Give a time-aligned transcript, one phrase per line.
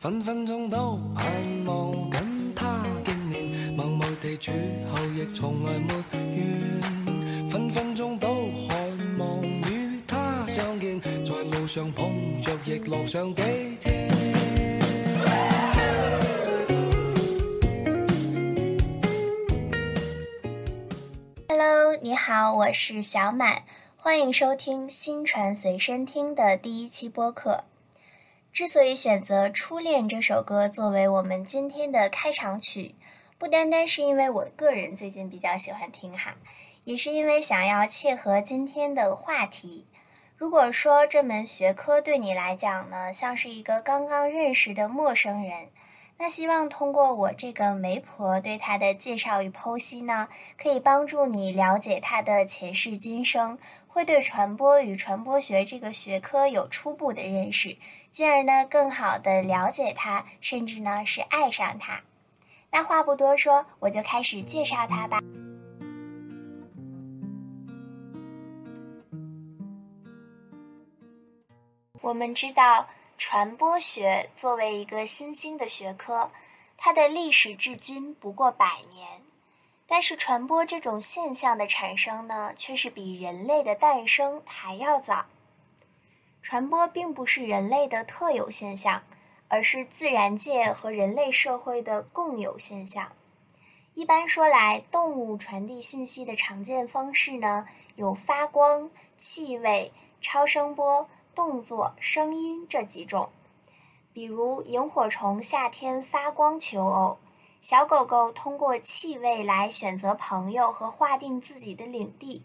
[0.00, 1.30] 分分钟都盼
[1.66, 4.50] 望跟他见面，默默地处
[4.90, 5.92] 后亦从来没
[6.34, 7.50] 怨。
[7.50, 8.26] 分分钟都
[8.66, 8.74] 渴
[9.18, 13.42] 望与他相见，在路上碰着亦乐上几
[13.78, 14.08] 天。
[21.46, 23.64] Hello，你好，我是小满，
[23.98, 27.64] 欢迎收听新传随身听的第一期播客。
[28.52, 32.96] 之所以选择《初恋》这首歌作为我们今天的开场曲，
[33.38, 36.34] 不单单是因为我个人最近比较喜欢听哈，
[36.82, 39.86] 也是因为想要切合今天的话题。
[40.36, 45.68] 如果说这门学科对你来讲呢，像是一个刚刚认识的陌生人，
[46.18, 50.28] 那希望通过我这个媒婆对他的介绍与剖析呢，
[50.60, 57.76] 可以帮助你了解他的前世今生，会对传播与传播学这个学科有初步的认识。
[58.10, 62.02] 进而呢，更好的了解他，甚至呢是爱上他。
[62.70, 65.20] 那话不多说，我就开始介绍他吧。
[72.00, 76.30] 我们知道，传播学作为一个新兴的学科，
[76.76, 79.20] 它的历史至今不过百年，
[79.86, 85.26] 但是传播这种现象的产生呢，却是比人类的诞生还要早。
[86.42, 89.02] 传播并不是人类的特有现象，
[89.48, 93.12] 而是自然界和人类社会的共有现象。
[93.94, 97.66] 一般说来，动物传递信息的常见方式呢，
[97.96, 103.28] 有发光、气味、超声波、动作、声音这几种。
[104.12, 107.18] 比如，萤火虫夏天发光求偶，
[107.60, 112.42] 小狗狗通过气味来选择朋友和划定自己的领地，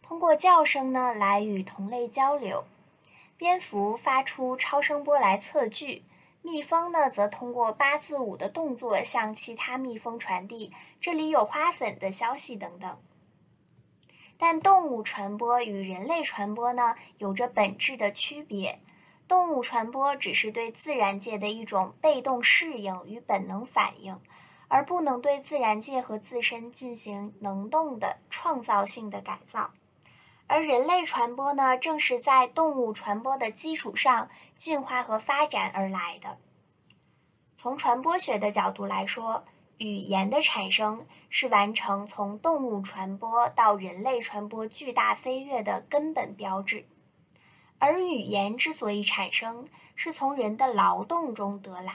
[0.00, 2.64] 通过叫声呢来与同类交流。
[3.38, 6.04] 蝙蝠发出超声波来测距，
[6.40, 12.98] 蜜蜂呢则通过八字舞的动作向其他蜜蜂传递“这里有花粉”的消息等等。
[14.38, 18.80] 但动物传播与人类传播呢有着本质的区别，
[19.28, 24.18] 动物传播只是对自然界的一种被动适应与本能反应，
[24.68, 29.72] 而不能对自然界和自身进行能动的创造性的改造。
[30.48, 36.38] 而人类传播呢，正是在动物传播的基础上进化和发展而来的。
[37.56, 39.44] 从传播学的角度来说，
[39.78, 46.86] 语言的产生是完成从动物传播到人类传播巨大飞跃的根本标志。
[47.78, 51.92] 而语言之所以产生，是从人的劳动中得来。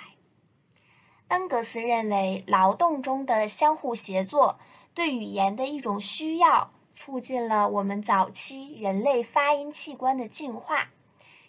[1.29, 4.59] 恩格斯认为，劳动中的相互协作
[4.93, 6.71] 对语言的一种需要。
[6.91, 10.89] 促进了我们早期人类发音器官的进化。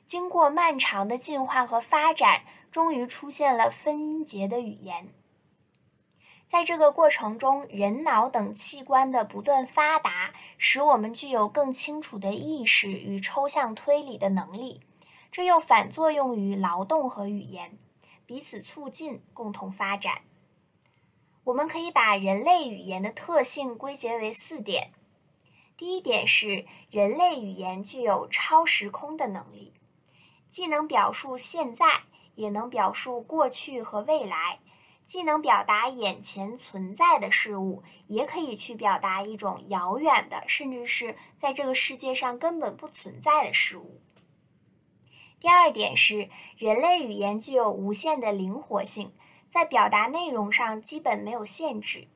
[0.06, 5.08] 经过漫长的进化和发展，终于出现了分音节的语言。
[6.46, 14.82] 在这个过程中，人脑等器官的不断发达，使我们具有更清楚的意识与抽象推理的能力。
[15.30, 17.78] 这又反作用于劳动和语言，
[18.26, 20.20] 彼此促进，共同发展。
[21.44, 24.90] 我们可以把人类语言的特性归结为四点。
[25.82, 29.72] 第一点是，人类语言具有超时空的能力，
[30.48, 32.04] 既能表述现在，
[32.36, 34.60] 也能表述过去和未来；
[35.04, 44.00] 既能表达眼前存在的事物，也可以去表达一种遥远的，甚至是在这个世界上根本不存在的事物。
[45.40, 49.12] 第二点是，人类语言具有无限的灵活性，
[49.50, 52.06] 在表达内容上基本没有限制。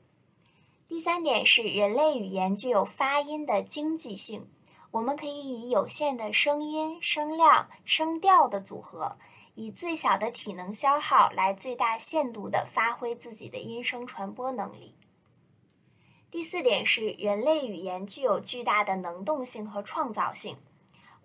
[0.89, 4.49] 第三点是，人类语言具有发音的经济性。
[4.93, 9.17] 我们可以以有限的声音、声量、声调的组合，
[9.57, 14.95] 以最小的体能消耗来最大限度地发挥自己的音声传播能力。
[16.31, 20.57] 第四点是，人类语言具有巨大的能动性和创造性。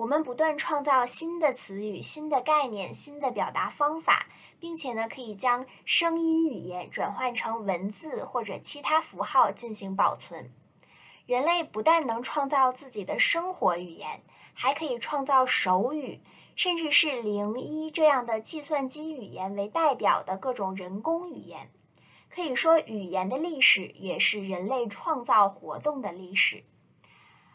[0.01, 4.27] 我们不断创造新的词语、新的概念、新的表达方法。
[4.59, 10.51] 并且呢，可以将声音语言转换成文字或者其他符号进行保存。
[11.25, 14.21] 人类不但能创造自己的生活语言，
[14.53, 16.21] 还可以创造手语，
[16.55, 21.71] 甚至是零一这样的计算机语言为代表的各种人工语言。
[22.29, 26.63] 可以说，语言的历史也是人类创造活动的历史。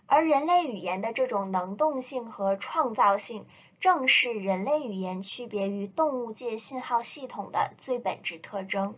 [0.06, 3.46] 而人类语言的这种能动性和创造性。
[3.78, 8.96] 正是人类语言区别于动物界信号系统的最本质特征。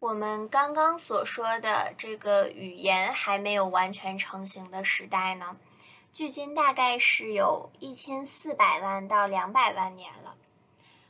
[0.00, 5.56] 我们刚刚所说的这个语言还没有完全成型的时代呢，
[6.12, 10.34] 距今大概是有一千四百万到两百万年了。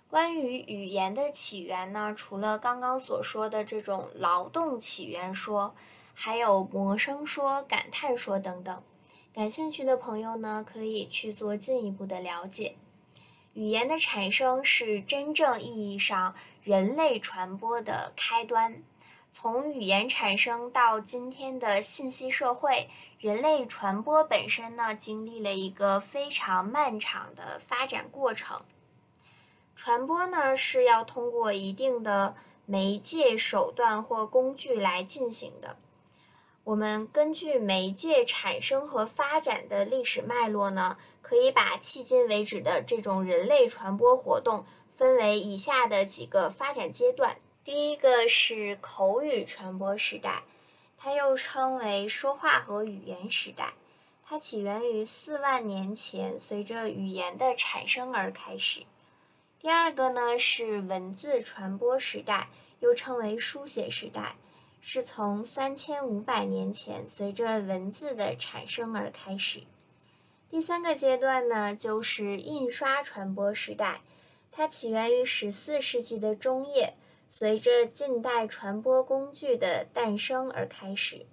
[0.09, 5.75] 关于语言的起源呢，除了刚刚所说的这种劳动起源说，
[6.15, 8.83] 还有魔声说、感叹说等等。
[9.35, 12.77] 感兴趣的朋友呢，可以去做进一步的了解。
[13.55, 18.83] 语言的产生是真正意义上人类传播的开端。
[19.33, 22.89] 从语言产生到今天的信息社会，
[23.19, 28.63] 人类传播本身呢，经历了一个非常漫长的发展过程。
[29.75, 35.77] 传播呢，是要通过一定的媒介手段或工具来进行的。
[36.65, 44.65] 我们根据媒介产生和发展的历史脉络呢，可以把迄今为止的这种人类传播活动
[44.97, 47.37] 分为以下的几个发展阶段。
[47.63, 50.43] 第一个是口语传播时代，
[50.97, 53.75] 它又称为说话和语言时代，
[54.27, 58.85] 它起源于四万年前，随着语言的产生而开始。
[59.61, 62.49] 第二个呢是文字传播时代，
[62.81, 64.37] 又称为书写时代，
[64.87, 69.63] 是从三千五百年前随着文字的产生而开始。
[70.51, 74.03] 第三个阶段呢就是印刷传播时代，
[74.53, 76.93] 它起源于十四世纪的中叶。
[77.31, 81.25] 随着近代传播工具的诞生而开始。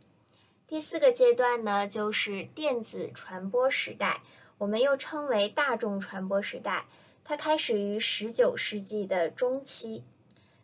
[0.65, 4.21] 第四个阶段呢，就是电子传播时代，
[4.59, 6.85] 我们又称为大众传播时代，
[7.25, 10.05] 它开始于十九世纪的中期。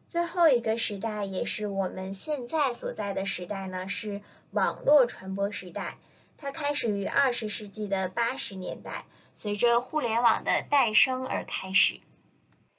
[0.08, 4.22] 最后一个时代，也是我们现在所在的时代呢，是
[4.52, 5.98] 网络传播时代，
[6.38, 12.00] 它开始于二十世纪的八十年代，随着互联网的诞生而开始。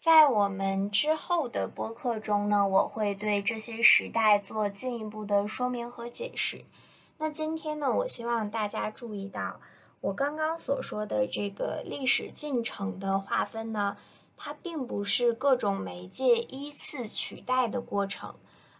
[0.01, 6.65] 在我们之后的播客中呢，我会对这些时代做进一步的说明和解释。
[7.19, 9.61] 那今天呢，我希望大家注意到，
[10.01, 13.99] 我刚刚所说的这个历史进程的划分呢，
[14.39, 18.37] 它并不是各种媒介依次取代的过程，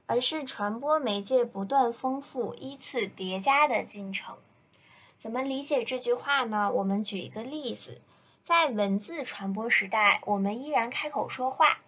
[0.07, 4.37] 而是传播媒介不断丰富、依次叠加的进程。
[5.19, 6.73] 怎么理解这句话呢？
[6.73, 8.01] 我们举一个例子。
[8.45, 11.81] 在文字传播时代，我们依然开口说话。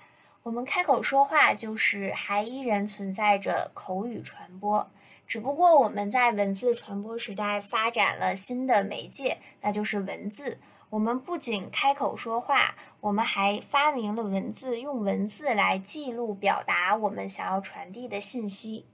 [0.43, 4.91] 我们开口说话，就是还依然存在着口语传播。
[5.27, 10.59] 只不过我们在文字传播时代发展了新的媒介，那就是文字。
[10.91, 18.85] 我们不仅开口说话，我们还发明了文字，用文字来记录、表达我们想要传递的信息。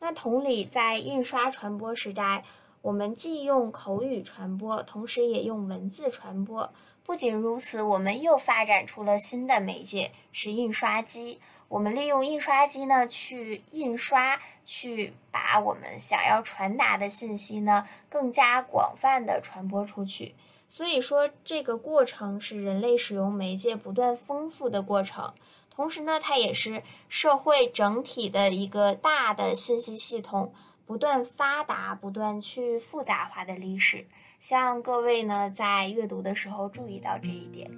[0.00, 2.42] 那同理，在印刷传播时代，
[2.82, 6.72] 我们既用口语传播，同时也用文字传播。
[7.04, 11.38] 不仅如此，我们又发展出了新的媒介，是印刷机。
[11.68, 20.34] 我们利用印刷机呢，去印刷，去把我们想要传达的信息呢，更加广泛的传播出去。
[20.68, 25.32] 所以说，这个过程是人类使用媒介不断丰富的过程，
[25.70, 30.52] 同时呢，它也是社会整体的一个大的信息系统
[30.84, 34.06] 不断发达、不断去复杂化的历史。
[34.38, 37.70] 希望各位呢，在阅读的时候注意到这一点。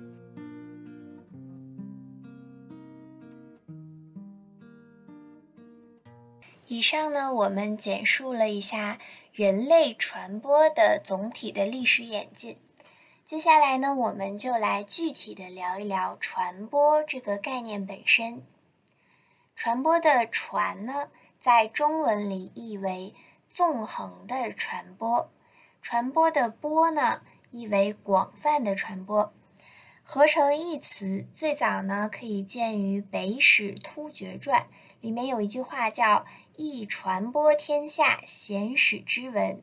[6.66, 8.98] 以上呢，我们简述了一下
[9.32, 12.56] 人类传播的总体的历史演进。
[13.30, 18.42] 接下来呢，我们就来具体的聊一聊传播这个概念本身。
[19.54, 23.14] 传播的“传”呢，在中文里译为
[23.48, 25.30] 纵横的传播。
[25.80, 29.32] 传播的“播”呢，意为广泛的传播，
[30.02, 34.62] 合成一词，最早呢可以见于《北史突厥传》，
[35.00, 36.26] 里面有一句话叫
[36.58, 39.62] “易传播天下贤使之文”，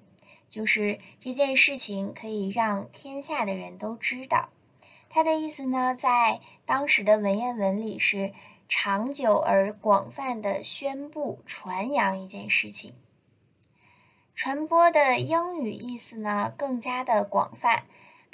[0.50, 4.50] 就是这件事情可以让天下的人都知道。
[5.10, 8.34] 它的意思呢，在当时的文言文里是
[8.68, 12.94] 长久而广泛的宣布、传扬一件事情。
[14.36, 17.86] 传播的英语意思呢更加的广泛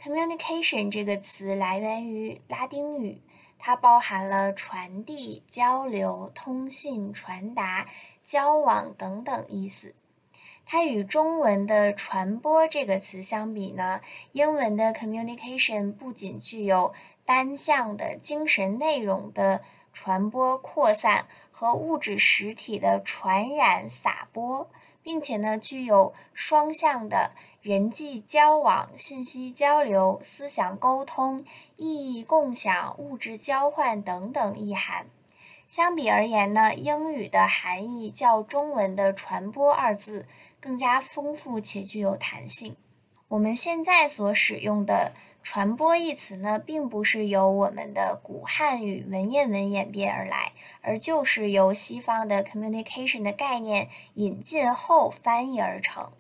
[0.02, 3.22] ，communication 这个词来源于拉丁语，
[3.58, 7.88] 它包含了传递、交流、通信、传达、
[8.24, 9.96] 交往等等意思。
[10.66, 14.02] 它与中文的传播这个词相比呢，
[14.32, 16.94] 英文的 communication 不仅具有
[17.26, 24.70] 单向的精神内容的传播扩散和物质实体的传染撒播。
[25.04, 31.44] 并且呢，具有双向的人际交往、信息交流、思想沟通、
[31.76, 35.08] 意义共享、物质交换等等意涵。
[35.68, 40.26] 相比而言呢，英语的含义较中文的“传播”二字
[40.64, 42.78] 更加丰富且具有弹性。
[43.28, 56.14] 我们现在所使用的传播一词呢，并不是由我们的古汉语文言文演变而来，而就是由西方的 communication 的概念引进后翻译而成。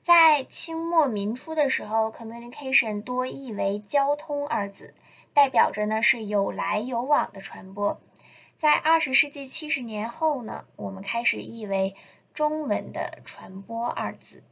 [0.00, 4.94] 在清末民初的时候，communication 多译为交通二字，
[5.32, 8.00] 代表着呢是有来有往的传播。
[8.56, 11.96] 在二十世纪七十年后呢，我们开始译为
[12.34, 14.42] 中文的传播二字。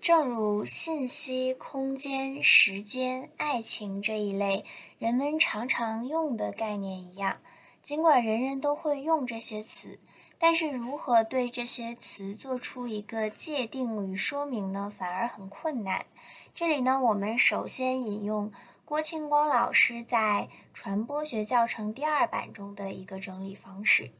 [0.00, 4.64] 正如信息、空间、时间、爱情这一类
[4.98, 7.38] 人们常常用的概念一样，
[7.80, 10.00] 尽管人人都会用这些词，
[10.36, 14.92] 但是如何对这些词做出一个界定与说明呢？
[14.98, 16.06] 反而很困难。
[16.52, 18.50] 这里呢，我们首先引用
[18.84, 24.10] 郭庆光老师在《传播学教程》第二版中的一个整理方式。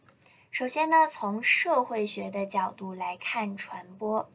[0.58, 4.26] 首先呢，从社会学的角度来看传播。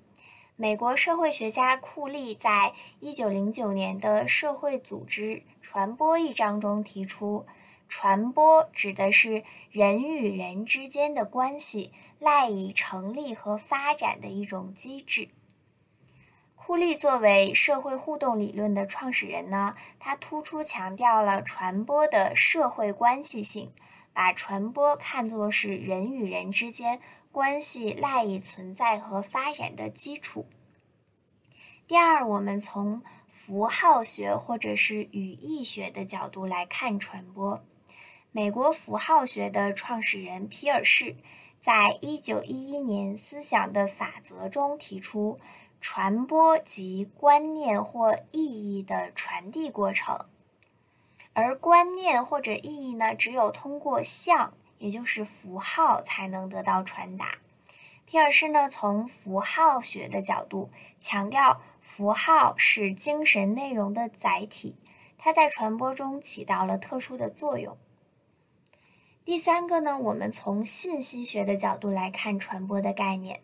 [0.55, 7.47] 美国社会学家库利在一九零九年的《社会组织传播》一章中提出，
[7.89, 15.29] 传播指的是人与人之间的关系赖以成立和发展的一种机制。
[16.55, 23.73] 库利作为社会互动理论的创始人呢，他突出强调了传播的社会关系性，
[24.13, 26.99] 把传播看作是人与人之间。
[27.31, 30.47] 关系赖以存在和发展的基础。
[31.87, 37.63] 第二，我们从符号学或者是语义学的角度来看传播。
[38.33, 41.15] 美国符号学的创始人皮尔士
[41.61, 45.39] 在一九一一年《思想的法则》中提出，
[45.79, 50.25] 传播及观念或意义的传递过程，
[51.33, 54.53] 而观念或者意义呢，只有通过像。
[54.81, 57.35] 也就是符号才能得到传达。
[58.07, 64.75] 皮尔斯呢，从符号学的角度强调，符号是精神内容的载体，
[65.19, 67.77] 它在传播中起到了特殊的作用。
[69.23, 73.41] 第三个呢，我们从信息学的角度来看传播的概念。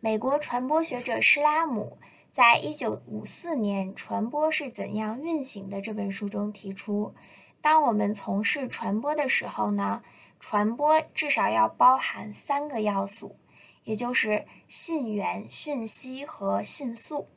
[0.00, 1.96] 美国传播学者施拉姆
[2.34, 7.14] 在一九五四年《传播是怎样运行的》这本书中提出，
[7.60, 10.02] 当我们从事传播的时候呢？
[10.40, 13.36] 传播至少要包含三个要素，
[13.84, 17.28] 也就是信源、讯息和信速。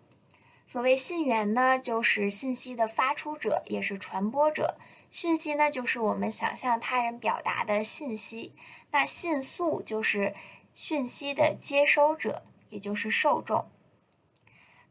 [0.66, 4.80] 所谓信源呢，就是信息的发出者，也是传播者；
[5.12, 8.54] 讯息呢，就是我们想向他人表达的信息；
[8.90, 10.34] 那信速就是
[10.74, 13.68] 讯息的接收者，也就是受众。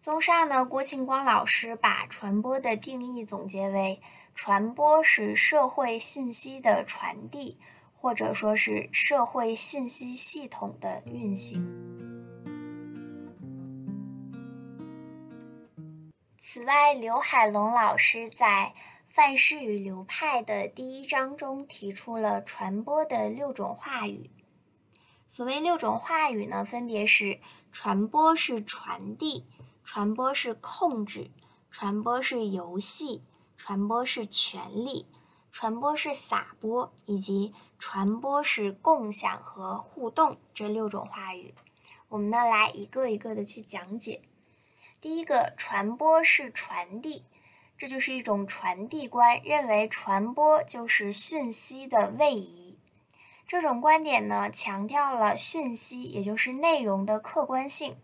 [0.07, 4.01] 综上呢，郭庆光老师把传播的定义总结为：
[4.37, 7.59] 传播是社会信息的传递。
[7.93, 11.67] 或者说是社会信息系统的运行。
[16.39, 18.75] 此外，刘海龙老师在
[19.13, 24.31] 《范式与流派》的第一章中提出了传播的六种话语。
[25.27, 27.41] 所谓六种话语呢，分别是：
[27.73, 29.47] 传播是传递，
[29.87, 31.31] 传播是控制，
[31.71, 33.23] 传播是游戏，
[33.57, 35.07] 传播是权利。
[35.53, 41.55] 传播是撒播，以及传播是共享和互动这六种话语，
[42.09, 44.23] 我们呢来一个一个的去讲解。
[45.01, 47.25] 第一个，传播是传递，
[47.79, 52.77] 这就是一种传递观，认为传播就是讯息的位移。
[53.47, 57.97] 这种观点呢，强调了讯息，也就是内容的客观性，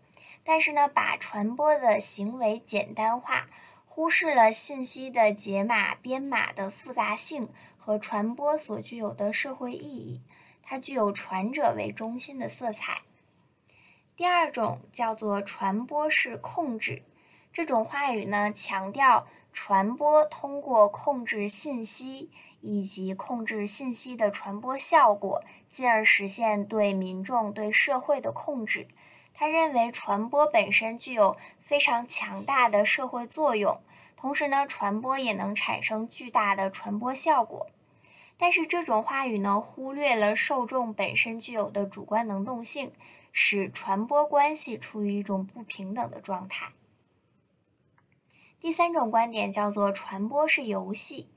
[0.43, 3.47] 但是呢，把传播的行为简单化。
[3.85, 10.23] 忽视了信息的解码、编码的复杂性和传播所具有的社会意义，
[10.63, 13.03] 它具有传者为中心的色彩。
[14.15, 17.03] 第二种叫做传播式控制，
[17.51, 22.31] 这种话语呢，强调传播通过控制信息
[22.61, 28.87] 以及控制信息的传播效果，进而实现对民众、对社会的控制。
[29.43, 33.77] 他认为传播本身具有非常强大的社会作用，
[34.15, 37.67] 同时呢，传播也能产生巨大的传播效果。
[38.37, 42.93] 但是这种话语呢，忽略了受众本身具有的主观能动性，
[43.33, 46.69] 使传播关系处于一种不平等的状态。
[48.61, 51.27] 第三种观点叫做传播是游戏，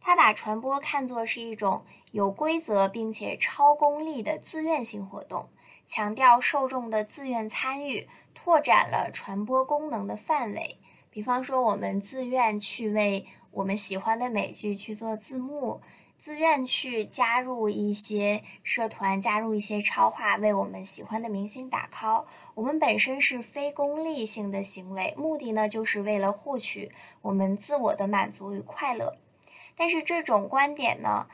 [0.00, 5.50] 他把传播看作是一种有规则并且超功利的自愿性活动。
[5.86, 10.78] 强调受众的自愿参与，拓展了传播功能的范围。
[11.10, 15.82] 比方说，我们自愿去为我们喜欢的美剧去做字幕，
[16.16, 22.24] 自愿去加入一些社团，加入一些超话，为我们喜欢的明星打 call。
[22.54, 29.16] 我们本身是非功利性的行为，目的呢就是为了获取我们自我的满足与快乐。
[29.76, 31.26] 但是这种观点呢，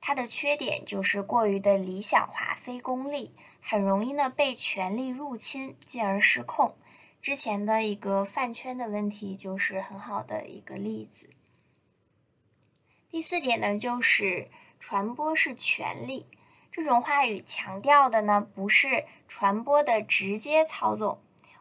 [0.00, 3.34] 它的缺点就是过于的理想化、非功利，
[3.66, 6.76] 很容易呢被权力入侵，进而失控。
[7.22, 11.30] 之前的一个饭圈的问题就是很好的一个例子。
[13.08, 16.26] 第四点呢，就是传播是权力。
[16.70, 21.18] 这种话语强调的呢，不是传播的直接操纵。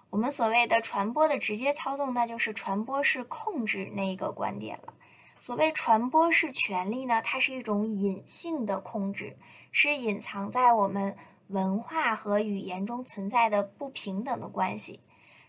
[0.10, 4.94] 我们所谓的传播的直接操纵，那就是传播是控制那一个观点了。
[5.40, 9.38] 所谓传播是权力呢，它是一种隐性的控制，
[9.72, 11.16] 是隐藏在我们
[11.54, 15.00] 文化和语言中存在的不平等的关系。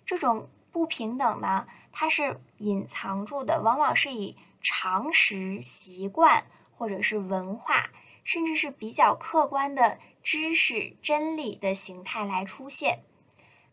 [0.06, 4.36] 这种不平等呢，它是隐藏住的，往往是以。
[4.66, 7.90] 常识、习惯，或者是文化，
[8.22, 13.00] 甚至是比较客观的知识、真理的形态来出现。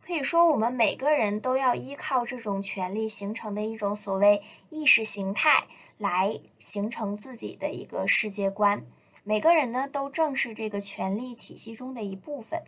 [0.01, 5.63] 可以说，我们每个人都要依靠这种权利形成的一种所谓意识形态，
[5.97, 8.85] 来形成自己的一个世界观。
[9.23, 12.63] 每个人呢，都正是这个权力体系中的一部分。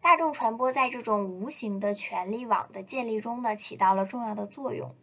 [0.00, 4.94] 大众传播在这种无形的权力网的建立中呢，起到了重要的作用。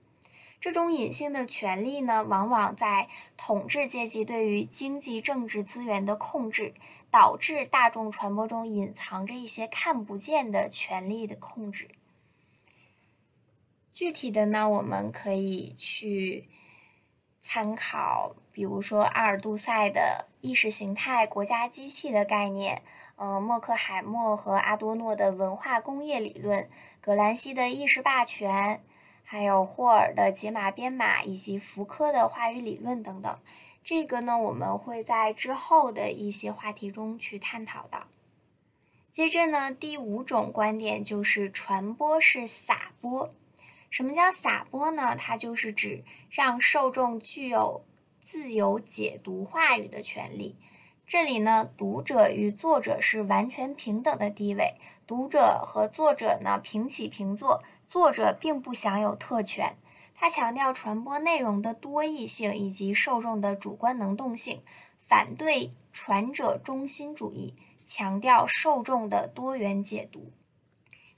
[0.59, 6.73] 这种隐性的权利呢，往往在统治阶级对于经济政治资源的控制，
[7.11, 11.89] 导致大众传播中隐藏着一些看不见的权力的控制。
[13.91, 16.49] 具体的呢，我们可以去
[17.39, 22.81] 参考，比如说阿尔杜塞的意识形态国家机器的概念，
[23.17, 26.67] 嗯，默克海默和阿多诺的文化工业理论，
[26.99, 28.81] 葛兰西的意识霸权。
[29.23, 33.37] 还有霍尔的解码编码，以及福柯的话语理论等等，
[33.83, 38.07] 这个呢，我们会在之后的一些话题中去探讨的。
[39.11, 43.31] 接着呢，第五种观点就是传播是撒播。
[43.91, 45.15] 什么叫撒播呢？
[45.15, 47.83] 它就是指让受众具有
[48.27, 50.57] 自由解读话语的权利。
[51.07, 54.73] 这里呢，读者与作者是完全平等的地位，
[55.07, 57.63] 读者和作者呢平起平坐。
[57.87, 59.77] 作者并不享有特权，
[60.13, 64.61] 他强调传播内容的多义性以及受众的主观能动性，
[65.07, 70.33] 反对传者中心主义，强调受众的多元解读。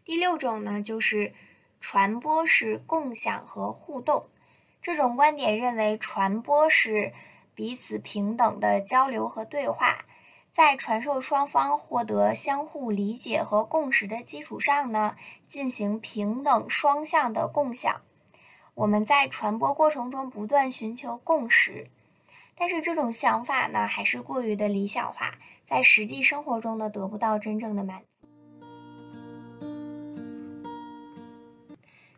[0.06, 1.34] 第六种呢，就是
[1.80, 4.28] 传播是共享和互动。
[4.82, 7.14] 这种观点认为，传播是
[7.54, 10.06] 彼此平等的交流和对话。
[10.52, 15.16] 在传授双方获得相互理解和共识的基础上呢，
[15.48, 18.02] 进行平等双向的共享。
[18.74, 21.88] 我们在传播过程中不断寻求共识，
[22.56, 28.02] 但是这种想法呢，还是过于的理想化，在实际生活中呢，得不到真正的满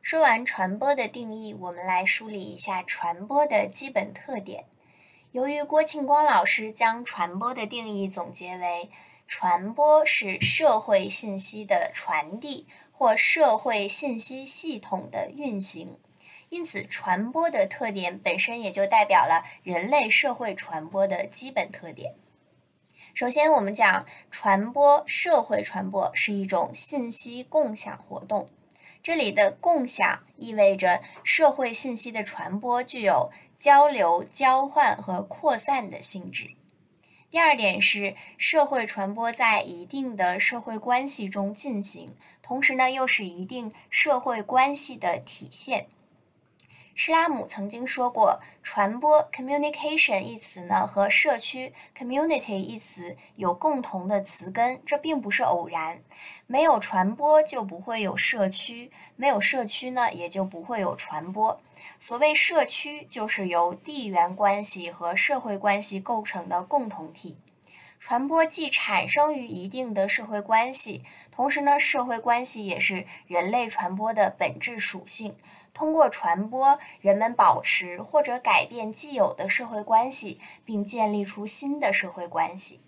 [0.02, 4.66] 说完传播的定义，我们来梳理一下传播的基本特点。
[5.32, 8.90] 由于郭庆光老师将传播的定义总结为：
[9.28, 16.00] 传播是社会信息的传递或社会信息系统的运行，
[16.50, 22.16] 因此传播的特点本身也就代表了人类社会传播的基本特点。
[23.14, 28.50] 首先，我们讲传播，社会传播是一种信息共享活动。
[29.04, 33.32] 这里的共享意味着社会信息的传播具有。
[33.62, 36.50] 交流、交换和扩散的性质。
[37.30, 45.86] 第二点是，社会传播在一定的社会关系中进行，同时呢，又是一定社会关系的体现。
[46.94, 56.02] 施拉姆曾经说过，传播 （communication） 一词呢，和社区 （community） 一词有共同的词根，这并不是偶然。
[56.48, 61.62] 没有传播，就不会有社区；没有社区呢，也就不会有传播。
[61.98, 67.38] 所谓社区，就是由地缘关系和社会关系构成的共同体。
[68.00, 75.36] 传播既产生于一定的社会关系，同时呢，社会关系也是人类传播的本质属性。
[75.82, 82.82] 通过传播，人们保持或者改变既有的社会关系，并建立出新的社会关系。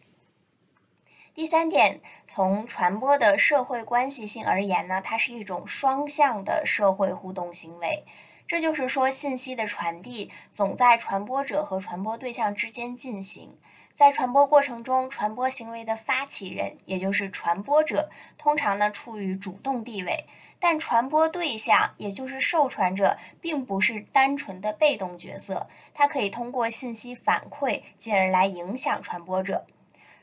[1.34, 8.04] 第三点，从传播的社会关系性而言呢，它是一种双向的社会互动行为。
[8.46, 13.58] 这就是说，信息的传递总在传播者和传播对象之间进行。
[13.96, 20.26] 在传播过程中，传播行为的发起人，也就是传播者，通常呢处于主动地位，
[20.60, 29.68] 但传播对象，也就是受传者，并不是单纯的被动角色，它可以通过信息反馈，进而来影响传播者。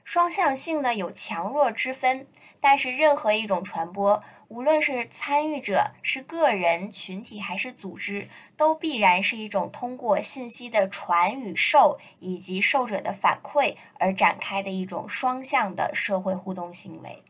[0.03, 2.27] 双向性呢有强弱之分，
[2.61, 4.23] 但是任何一种传播。
[4.49, 17.23] 无论是参与者是个人、群体还是组织，都必然是一种通过信息的传与受以及受者的反馈而展开的一种双向的社会互动行为。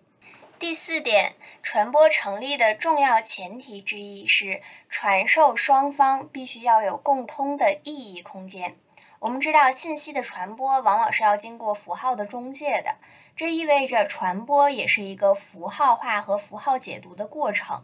[0.58, 8.76] 第四点，传播成立的重要前提之一是传授双方必须要有共通的意义空间。
[9.18, 12.96] 我们知道，信息的传播往往是要经过符号的中介的。
[13.40, 17.82] 这意味着传播也是一个符号化和符号解读的过程。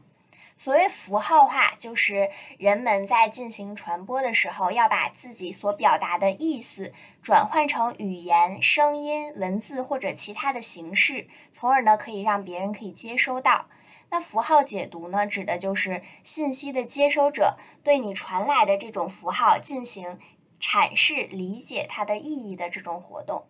[0.59, 6.93] 所谓符号化，就是人们在进行传播的时候，要把自己所表达的意思
[7.23, 13.65] 转换成语言、声音、文字或者其他的形式，从而呢可以让别人可以接收到。
[14.11, 20.19] 那符号解读呢，指的就是信息的接收者对你传来的这种符号进行
[20.61, 23.47] 阐释、理解它的意义的这种活动。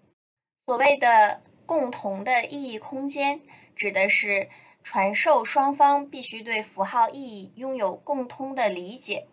[0.66, 1.42] 所谓的。
[1.66, 3.40] 共同的意义空间
[3.74, 4.48] 指的是
[4.84, 9.26] 传授双方必须对符号意义拥有共通的理解，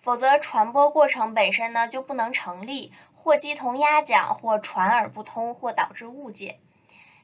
[0.00, 6.58] 否则传播过程本身呢就不能成立，或鸡同鸭讲，或传而不通，或导致误解。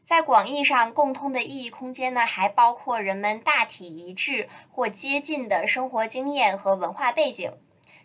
[0.05, 7.53] 在广义上，共通的意义空间呢还包括人们大体一致或接近的生活经验和文化背景。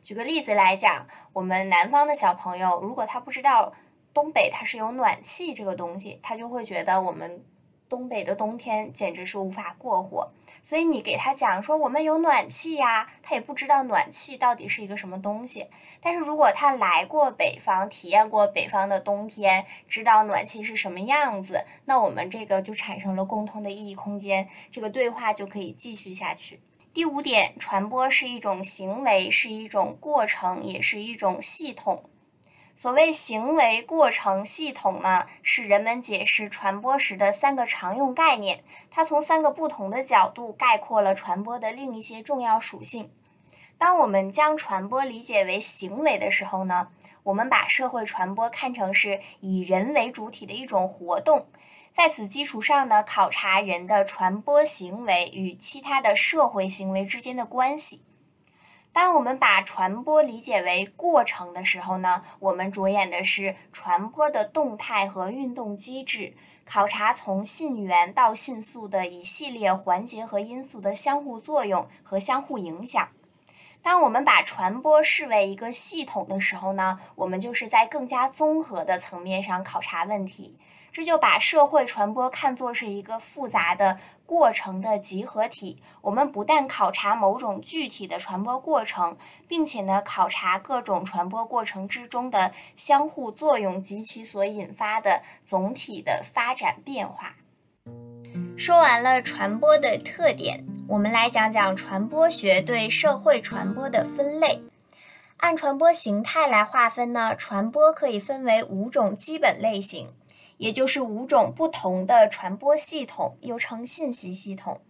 [0.01, 3.73] 举个例子来讲，我们南方的小朋友，如果他不知道。
[4.17, 7.45] 东北它是有暖气这个东西，他就会觉得我们
[7.87, 10.31] 东北的冬天简直是无法过活。
[10.63, 15.67] 所以你给他讲说我们有暖气呀，他也不知道暖气到底是一个什么东西。
[16.01, 26.59] 但是如果他来过北方，体验过北方的冬天，知道暖气是什么样子，那我们这个就产生了共通的意义空间，这个对话就可以继续下去。
[26.91, 32.09] 第五点，传播是一种行为，是一种过程，也是一种系统。
[32.77, 38.63] 所谓行为过程系统呢，是人们解释传播时的三个常用概念。
[38.91, 43.09] 它从三个不同的角度概括了传播的另一些重要属性。
[43.79, 46.89] 当我们将传播理解为行为的时候呢，
[47.23, 51.47] 我们把社会传播看成是以人为主体的一种活动，
[51.91, 58.03] 在此基础上呢，考察人的传播行为与其他的社会行为之间的关系。
[58.97, 66.33] 当我们把传播理解为过程的时候呢，我们着眼的是传播的动态和运动机制，
[66.65, 73.07] 考察从信源到信速的一系列环节和因素的相互作用和相互影响。
[73.83, 80.57] 当我们把传播视为一个系统的时候呢，我们就是在更加综合的层面上考察问题。
[80.97, 85.79] 这就把社会传播看作是一个复杂的过程的集合体。
[86.01, 89.15] 我们不但考察某种具体的传播过程，
[89.47, 97.35] 并且呢，考察各种传播过程之中的相互作用及其所引发的总体的发展变化。
[98.57, 104.63] 说完了传播的特点，我们来讲讲传播学对社会传播的分类。
[105.37, 110.09] 按传播形态来划分呢，传播可以分为五种基本类型。
[110.57, 114.81] 也就是五种不同的传播系统，又称信息系统。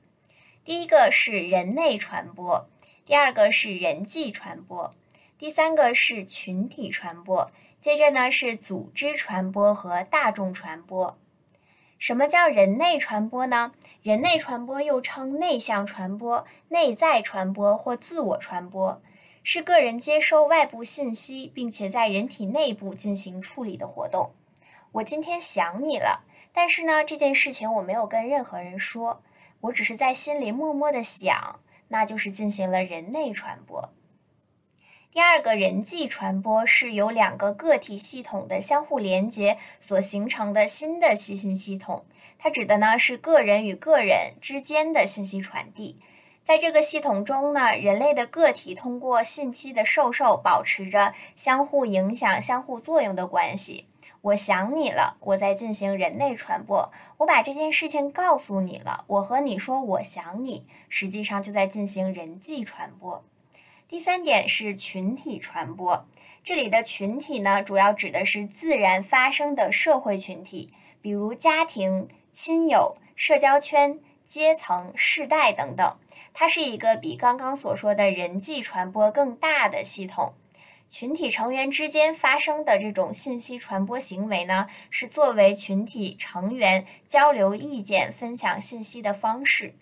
[0.64, 2.68] 第一个是人内传播，
[3.06, 4.94] 第二个是人际传播，
[5.38, 11.18] 第三个是群体传播，接着呢是组织传播和大众传播。
[12.00, 13.72] 什么叫人内传播呢？
[14.04, 19.02] 人内传播又称内向传播、内在传播或自我传播，
[19.42, 24.32] 是个人接收外部信息，并且在人体内部进行处理的活动。
[24.94, 26.24] 我今天想你了，
[26.54, 29.22] 但是呢，这件事情我没有跟任何人说，
[29.62, 33.94] 我只是在心里默默的想，那就是进行了人内传播。
[35.12, 42.06] 第二个人际传播是由两个个体系统的相互连接所形成的新的信息系统，
[42.38, 46.00] 它指的呢是个人与个人之间的信息传递。
[46.44, 53.88] 在这个系统中呢，人类的个体通过信息的授受，保持着相互影响、相互作用的关系。
[54.28, 56.92] 我想你了，我在进行人类传播。
[57.18, 63.24] 我把这件事情告诉你了，我和你说我想你，实际上就在进行人际传播。
[63.88, 66.06] 第三点是群体传播，
[66.44, 75.96] 这里的群体呢，主要指的是自然发生的社会群体，比如家庭、亲友、社交圈、阶层、世代等等。
[76.34, 80.34] 它是一个比刚刚所说的人际传播更大的系统。
[80.90, 89.76] 群体成员之间发生的这种信息传播行为呢，是作为群体成员交流意见、分享信息的方式。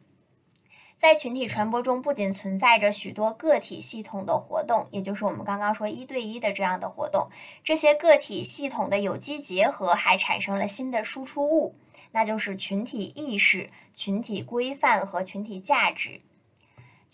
[0.98, 7.30] 在群体传播中，不仅存在着许多个体系统的活动，也就是我们刚刚说一对一的这样的活动，
[7.64, 11.76] 这些个体系统的有机结合还产生了新的输出物，
[12.14, 16.22] 那就是群体意识、群体规范和群体价值。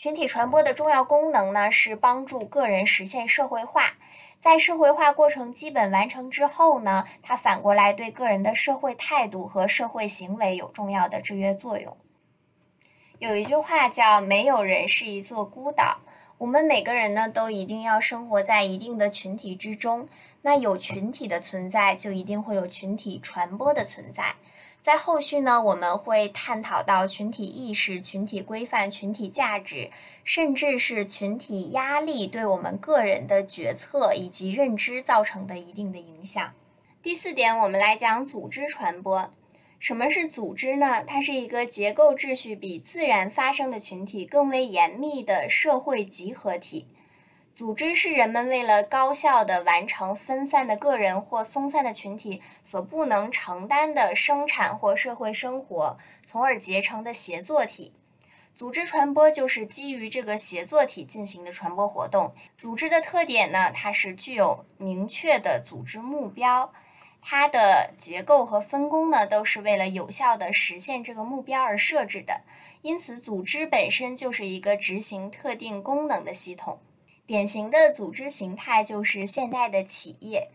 [0.02, 3.94] 群体传播的重要功能呢，是帮助个人实现社会化。
[4.40, 11.96] 在社会化过程基本完成之后呢，它反过来对个人的社会态度和社会行为有重要的制约作用。
[13.20, 16.00] 有一句话叫“没有人是一座孤岛”，
[16.40, 20.10] 我们每个人呢都一定要生活在一定的群体之中。
[20.42, 24.34] 那有群体的存在，就一定会有群体传播的存在。
[24.82, 29.92] 在后续呢，我们会探讨到群体意识、群体规范、群体价值，
[30.24, 36.52] 甚至是群体压力对我们个人的决策以及认知造成的一定的影响。
[37.04, 39.30] 第四点，我们来讲组织传播。
[39.78, 41.04] 什么是组织呢？
[41.04, 46.88] 它是一个结构秩序比自然发生的群体更为严密的社会集合体。
[47.54, 57.94] 组织是人们为了高效地完成分散的个人或松散的群体所不能承担的生产或社会生活，从而结成的协作体。
[58.56, 62.34] 组织传播就是基于这个协作体进行的传播活动。
[62.58, 66.72] 组织的特点呢，它是具有明确的组织目标。
[67.22, 72.42] 它的结构和分工呢，都是为了有效地实现这个目标而设置的。
[72.82, 76.80] 因此，组织本身就是一个执行特定功能的系统。
[77.26, 80.50] 典型的组织形态就是现代的企业。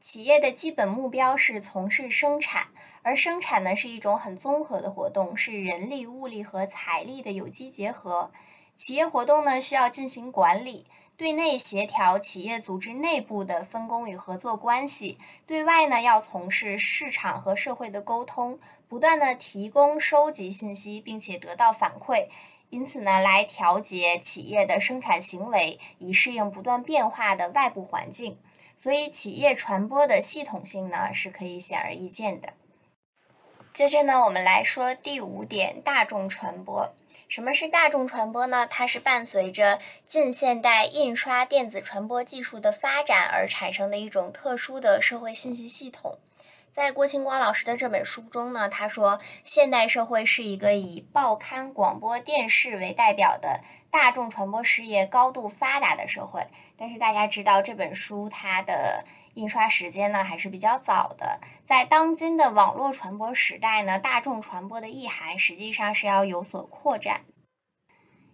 [0.00, 2.68] 企业的基本目标是从事生产，
[3.02, 8.30] 而生产呢是一种很综合的活动，是人力、物力和财力的有机结合。
[8.76, 10.86] 企业活动呢需要进行管理。
[11.14, 18.58] 对内协调企业组织内部的分工与合作关系，对外呢要从事市场和社会的沟通，
[18.88, 22.26] 不断的提供收集信息，并且得到反馈，
[22.72, 28.38] 因此呢来调节企业的生产行为，以适应不断变化的外部环境。
[28.74, 32.54] 所以企业传播的系统性呢是可以显而易见的。
[33.74, 36.94] 接着呢我们来说第五点，大众传播。
[37.28, 38.66] 什么是大众传播呢？
[38.66, 46.16] 它是伴随着近现代印刷电子传播技术的发展而产生的一种特殊的社会信息系统。
[46.72, 56.46] 在郭清光老师的这本书中呢，他说，现代社会是一个以报刊、广播电视为代表的大众传播事业高度发达的社会。
[56.78, 59.04] 但是大家知道，这本书它的
[59.34, 67.20] 印刷时间呢还是比较早的，在当今的网络传播时代呢，大众传播的意涵实际上是要有所扩展。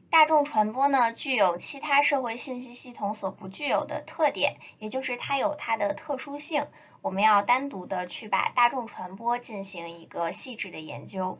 [0.09, 6.65] 大众传播呢，具有其他社会信息系统所不具有的特点，也就是它有它的特殊性。
[7.03, 11.39] 我们要单独的去把大众传播进行一个细致的研究。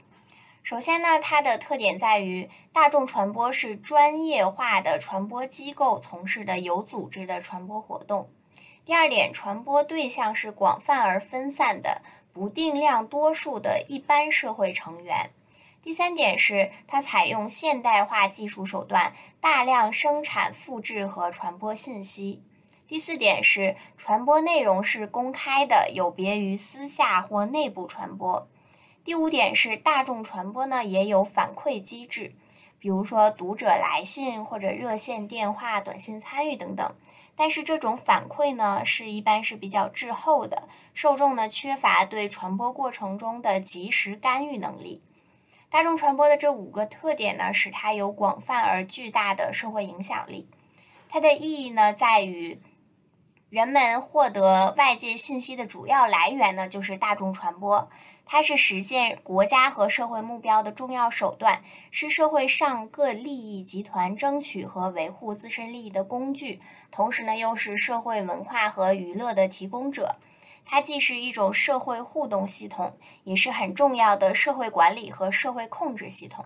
[0.63, 8.29] 首先呢，它的特点在于大众传播是专业化的传播机构从事的有组织的传播活动。
[8.85, 15.31] 第二点，传播对象是广泛而分散的、不定量多数的一般社会成员。
[15.81, 22.43] 第三点是，它采用现代化技术手段，大量生产、复制和传播信息。
[22.89, 28.49] 第四点是，传播内容是公开的，有别于私下或内部传播。
[29.05, 32.33] 第五点是，大众传播呢也有反馈机制，
[32.79, 36.95] 比如说读者来信或者热线电话、短信参与等等。
[37.37, 45.03] 但是这种反馈呢，是一般是比较滞后的，受众呢缺乏对传播过程中的及时干预能力。
[45.69, 50.49] 大众传播的这五个特点呢，使它有广泛而巨大的社会影响力。
[51.11, 52.59] 它的意义呢，在于
[53.51, 57.89] 人们获得外界信息的主要来源呢，就是大众传播。
[58.27, 70.17] 它是实现国家和社会目标的重要手段，是社会上各利益集团争取和维护自身利益的工具，同时呢，又是社会文化和娱乐的提供者。
[70.67, 76.45] 它既是一种社会互动系统，也是很重要的社会管理和社会控制系统。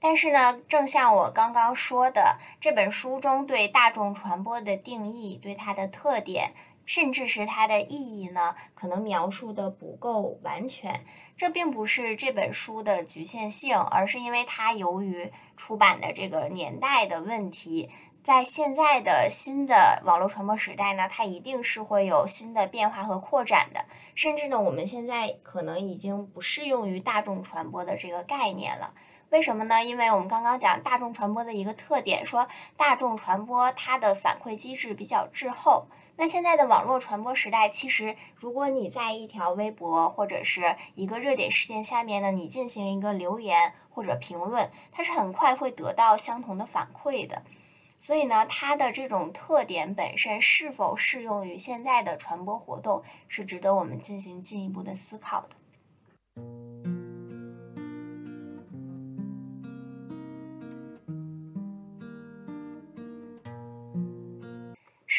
[0.00, 6.52] 但是呢，正像我刚刚说的，这本书中对大众传播的定义、对它的特点。
[6.86, 11.04] 甚至是它的意义呢，可能描述的不够完全。
[11.36, 17.90] 这并不是这本书的局限性，而是因为它由于出版的这个年代的问题，
[18.24, 23.84] 在现在的新的网络传播时代呢，它一定是会有新的变化和扩展的。
[24.16, 28.92] 甚至呢，我们现在可能已经不适用于大众传播的这个概念了。
[29.30, 29.82] 为什么呢？
[29.84, 35.86] 因为我们刚刚讲大众传播的一个特点，说大众传播它的反馈机制比较滞后。
[36.16, 47.42] 那现在的网络传播时代，其实如果你在一条微博或者是一个热点事件下面呢，你进行一个留言或者评论，它是很快会得到相同的反馈的。
[48.00, 56.40] 所以呢，它的这种特点本身是否适用于现在的传播活动，是值得我们进行进一步的思考的。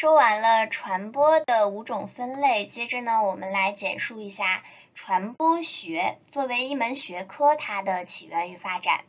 [0.02, 4.64] 说完了传播的五种分类，接着呢，我们来简述一下
[4.96, 9.04] 传播学作为一门学科它的起源与发展。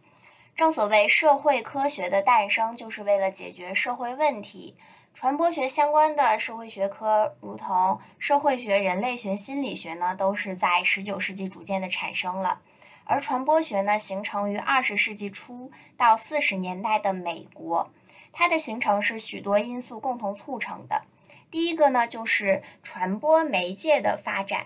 [0.55, 4.77] 正所谓社会科学的诞生，就是为了解决社会问题。
[5.15, 12.61] 传播学相关的社会学科，如同社会学、人类学、心理学呢，都是在十九世纪逐渐的产生了。
[13.05, 17.89] 而传播学呢，形成于二十世纪初到四十年代的美国。
[18.33, 21.03] 它的形成是许多因素共同促成的。
[21.49, 24.65] 第一个呢，就是传播媒介的发展。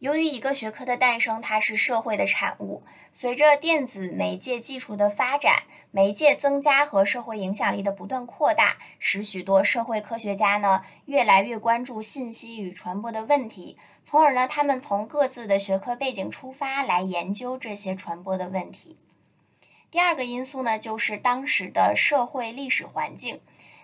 [0.00, 2.82] 由于一个学科的诞生，它是社会的产物。
[3.10, 18.98] 随着电子媒介技术的发展，媒介增加和社会影响力的不断扩大，使许多社会科学家呢越来越关注信息与传播的问题，从而呢，他们从各自的学科背景出发来研究这些传播的问题。
[19.94, 23.40] 第二个因素呢，就是当时的社会历史环境。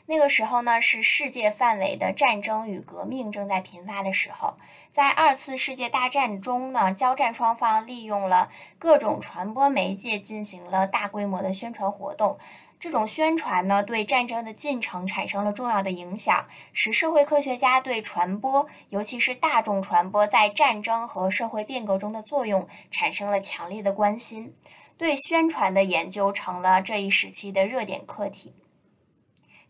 [0.06, 4.54] 那个时候呢，是世界范围的战争与革命正在频发的时候。
[4.90, 12.36] 在二次世界大战中呢，交战双方利用了各种传播媒介进行了大规模的宣传活动。
[12.80, 24.52] 这种宣传呢，对战争的进程产生了重要的影响，使社会科学家对传播，尤其是大众传播在战争和社会变革中的作用产生了强烈的关心。
[25.00, 28.52] 对宣传的研究成了这一时期的热点课题。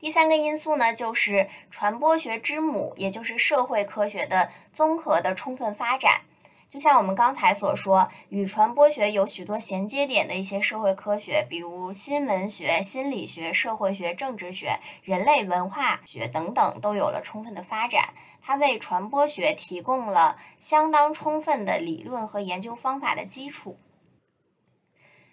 [0.00, 6.22] 第三个因素呢，就是传播学之母，也就是社会科学的综合的充分发展。
[6.68, 18.14] 就像我们刚才所说，与传播学有许多衔接点的一些社会科学，比如新闻学、心理学、社会学、政治学、人类文化学等等，都有了充分的发展。
[18.42, 23.78] 它为传播学提供了相当充分的理论和研究方法的基础。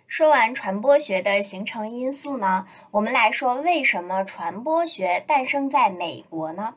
[0.08, 6.76] 说完传播学的形成因素呢，我们来说为什么传播学诞生在美国呢？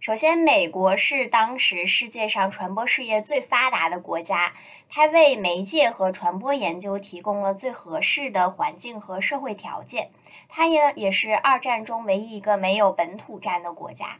[0.00, 4.52] 首先，美国是当时世界上传播事业最发达的国家，
[4.88, 10.10] 它为媒介和传播研究提供了最合适的环境和社会条件。
[10.48, 14.18] 它也也是二战中唯一一个没有本土战的国家。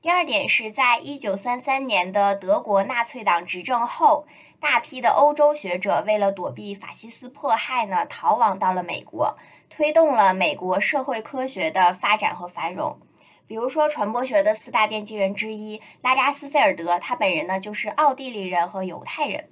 [0.00, 4.26] 第二点是在一九三三年的德国纳粹党执政后。
[4.60, 9.36] 大批的欧洲学者为了躲避法西斯迫害呢，逃亡到了美国，
[9.70, 12.98] 推动了美国社会科学的发展和繁荣。
[13.46, 19.48] 比如说，传播学的四大奠基人之一拉扎斯菲尔德，他本人呢就是奥地利人和犹太人。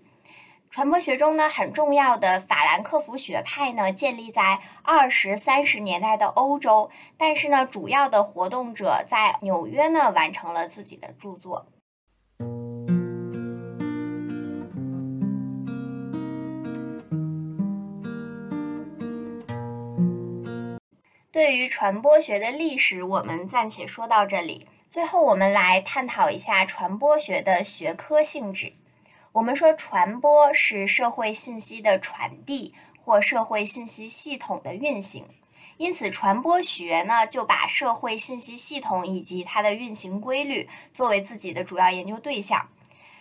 [0.69, 11.67] 传播学中呢很重要的法兰克福学派呢，建立在二十三十年代的欧洲，但是呢，主要的活动者在纽约呢完成了自己的著作。
[21.37, 24.67] 对于传播学的历史，我们暂且说到这里。
[24.91, 28.73] 最后，我们来探讨一下传播学的学科性质。
[29.33, 32.73] 我们说，传播是社会信息的传递
[33.05, 35.27] 或社会信息系统的运行，
[35.77, 42.67] 因此，传播学呢就把社会信息系统以及它的运行规律作为自己的主要研究对象。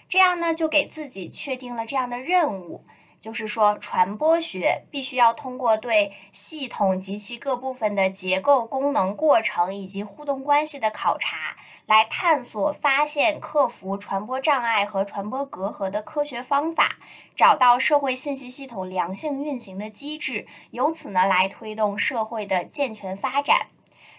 [0.08, 2.86] 这样呢，就给自己确定了这样的任务。
[3.20, 11.56] 就是说，传播学必须要通过对系统及其各部分的结构、功能、过程以及互动关系的考察，
[11.88, 16.98] 来探索、发现、克服传播障碍和传播隔阂的科学方法，
[17.36, 23.68] 找到社会信息系统良性运行的机制，由此呢来推动社会的健全发展。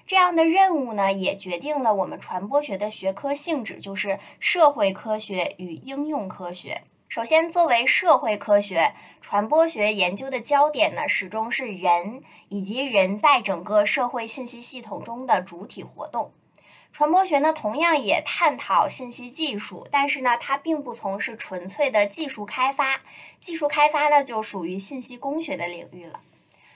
[0.06, 6.82] 这样的任务呢，也决定了我们传播学的学科性质，就是社会科学与应用科学。
[7.09, 16.33] 首先，作为社会科学，传播学研究的焦点呢，始终是人以及人在整个社会信息系统中的主体活动。
[16.92, 23.01] 传播学呢，同样也探讨信息技术，但是呢，它并不从事纯粹的技术开发。
[23.40, 26.21] 技术开发呢，就属于信息工学的领域了。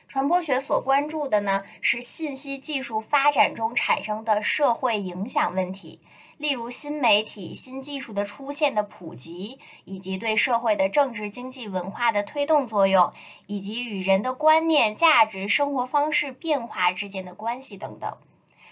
[0.07, 6.01] 传播学所关注的呢，是信息技术发展中产生的社会影响问题。
[6.41, 13.13] 例如新媒体、新技术的出现的普及，以及对社会的政治、经济、文化的推动作用，
[13.47, 18.17] 以及与人的观念、价值、生活方式变化之间的关系等等。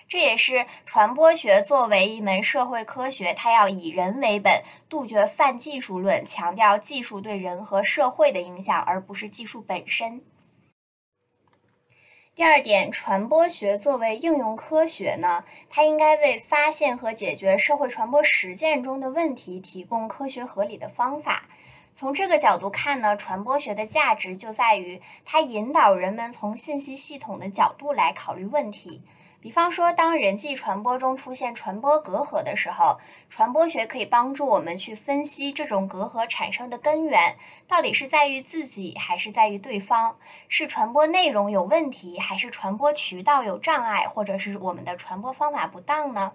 [0.08, 10.22] 这也是传播学作为一门社会科学，它要以人为本，杜绝泛技术论，强调技术对人和社会的影响，而不是技术本身。
[12.38, 21.48] 第二点，传播学作为应用科学呢，它应该为发现和解决社会传播实践中的问题提供科学合理的方法。
[21.92, 29.02] 从这个角度看呢，传播学的价值就在于它引导人们从信息系统的角度来考虑问题。
[29.40, 32.98] 比方说，当人际传播中出现传播隔阂的时候，
[33.30, 37.36] 传播学可以帮助我们去分析这种隔阂产生的根源，
[37.68, 40.16] 到底是在于自己还是在于对方？
[40.48, 46.32] 是传播内容有问题，还是传播渠道有障碍，或者是我们的传播方法不当呢？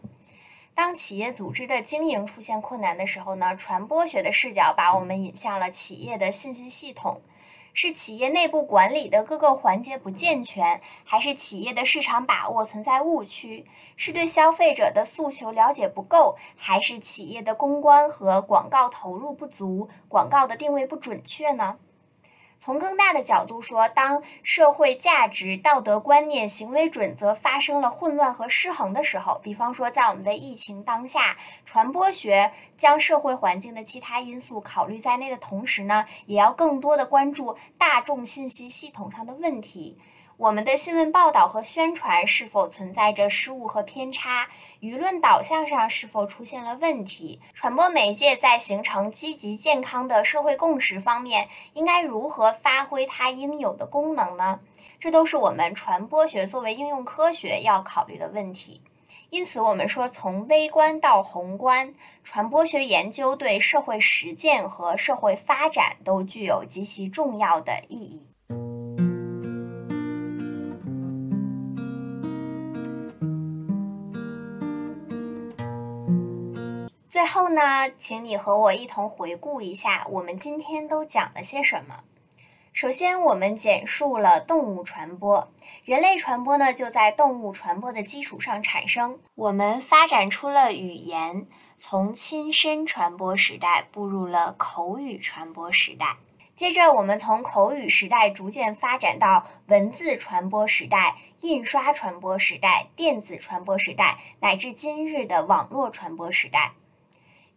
[0.74, 7.22] 当企业组织的经营出现困难的时候呢，传播学的视角把我们引向了企业的信息系统。
[7.74, 13.66] 是企业内部管理的各个环节不健全，还是企业的市场把握存在误区？
[13.96, 21.78] 是对消费者的诉求了解不够，还是企业的公关和广告投入不足，广告的定位不准确呢？
[22.66, 31.36] 从更大的角度说，当社会价值、道德观念、行为准则发生了混乱和失衡的时候，比方说在我们的疫情当下，
[31.66, 39.98] 传播学将社会环境的其他因素考虑在内的同时呢，也要更多的关注大众信息系统上的问题。
[40.44, 44.50] 我们的新闻报道和宣传是否存在着失误和偏差？
[44.82, 47.40] 舆论导向上是否出现了问题？
[47.54, 54.60] 传播媒介在形成积极健康的社会共识方面，应该如何发挥它应有的功能呢？
[55.00, 58.82] 这都是我们传播学作为应用科学要考虑的问题。
[59.30, 68.28] 因此，我们说从微观到宏观，传播学研究对社会实践和社会发展都具有极其重要的意义。
[77.14, 82.00] 最后呢，请你和我一同回顾一下我们今天都讲了些什么。
[82.72, 85.48] 首先，我们简述了动物传播，
[85.86, 89.20] 人类传播呢就在动物传播的基础上产生。
[89.36, 91.46] 我们发展出了语言，
[91.78, 96.18] 从亲身传播时代步入了口语传播时代。
[96.56, 106.72] 接着，我们从口语时代逐渐发展到文字传播时代、印刷传播时代、电子传播时代，乃至今日的网络传播时代。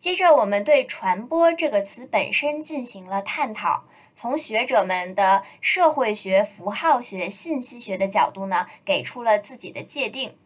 [0.07, 3.83] 接着，我们对“传播”这个词本身进行了探讨。
[4.15, 10.37] 从学者们的社会学、符号学、信息学的角度呢，给出了自己的界定。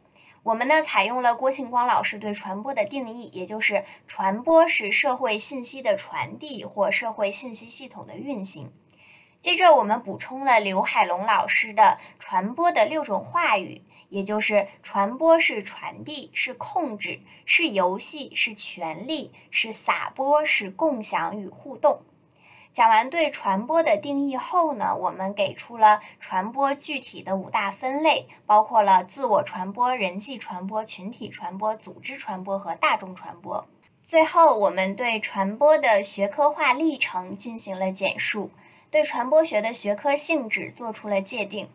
[0.45, 8.73] 我们呢，采用了郭庆光老师对传播的定义，也就是传播是社会信息的传递或社会信息系统的运行。
[9.43, 13.83] 接着，我们补充了刘海龙老师的传播的六种话语。
[14.11, 22.03] 也就是传播是传递，是控制，是游戏，是权利，是撒播，是共享与互动。
[22.73, 33.67] 讲完对传播的定义后呢，我们给出了传播具体的五大分类，包括了自我传播、人际传播、群体传播、组织传播和大众传播。
[34.03, 38.51] 最后，我们对传播的学科化历程进行了简述，
[38.91, 41.69] 对传播学的学科性质做出了界定。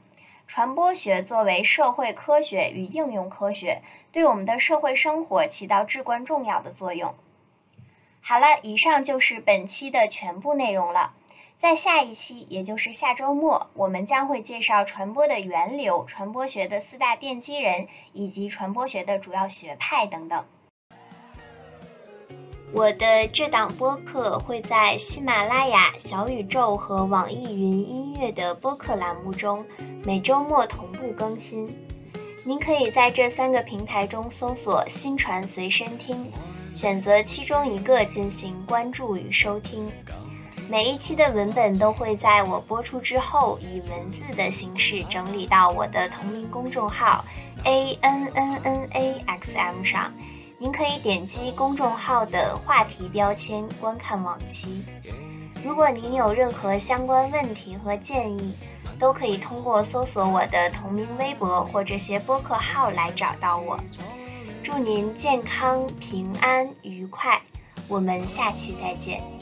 [0.48, 3.82] 传播学作为社会科学与应用科学，
[4.12, 7.16] 对我们的社会生活起到至关重要的作用。
[8.22, 11.14] 好了，以上就是本期的全部内容了。
[11.58, 20.46] 在下一期，也就是下周末，我们将会介绍传播的源流、传播学的四大奠基人以及传播学的主要学派等等。
[22.76, 29.65] 我的这档播客会在喜马拉雅、小宇宙和网易云音乐的播客栏目中
[30.03, 31.73] 每周末同步更新。
[32.43, 36.30] 您可以在这三个平台中搜索“新传随身听”，
[36.76, 39.89] 选择其中一个进行关注与收听。
[40.69, 47.23] 每一期的文本都会在我播出之后以文字的形式整理到我的同名公众号
[47.63, 50.11] “a n n n a x m” 上。
[50.58, 54.84] 您可以点击公众号的话题标签观看往期。
[55.64, 58.56] 如果您有任何相关问题和建议，
[58.97, 63.78] 都可以通过搜索我的同名微博或这些播客号来找到我。
[64.64, 67.41] 祝您健康、平安、愉快，
[67.88, 69.35] 我们下期再见。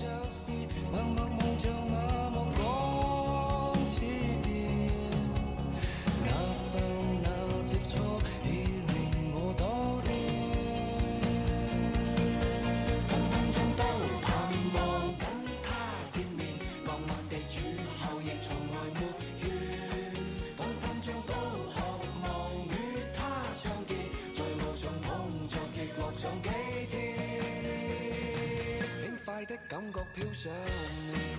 [29.45, 30.51] 的感觉飘上
[31.11, 31.32] 面，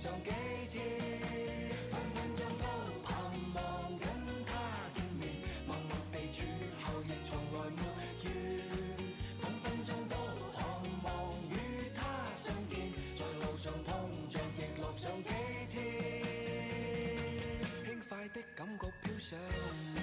[0.00, 0.30] 上幾
[0.70, 0.78] 天。
[1.90, 2.64] 分分鐘都
[3.02, 3.10] 盼
[3.54, 3.58] 望
[3.98, 4.06] 跟
[4.46, 4.50] 他
[4.94, 5.22] 見面，
[5.66, 6.36] 默默地處
[6.84, 7.82] 後亦從來沒
[8.22, 8.28] 緣。
[9.40, 10.14] 分分鐘都
[10.54, 10.56] 渴
[11.02, 11.06] 望
[11.50, 11.52] 與
[11.92, 11.98] 他
[12.36, 12.72] 相見，
[13.16, 13.90] 在路上碰
[14.30, 15.30] 着亦樂上幾
[15.72, 15.74] 天。
[17.84, 19.36] 輕快的感覺飄上
[19.94, 19.98] 面，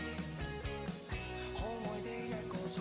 [1.56, 2.78] 可愛的一個初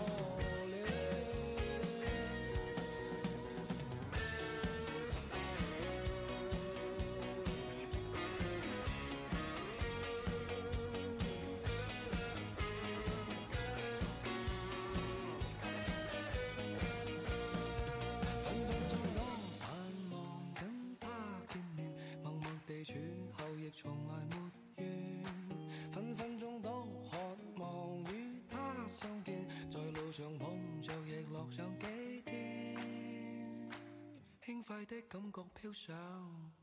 [34.54, 36.53] 轻快的感觉飘上。